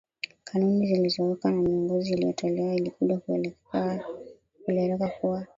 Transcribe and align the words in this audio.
kanuni 0.43 0.85
zilizowekwa 0.87 1.51
na 1.51 1.57
miongozo 1.61 2.09
iliyotolewa 2.13 2.75
ilikuja 2.75 3.19
kueleweka 4.65 5.07
kuwa 5.07 5.47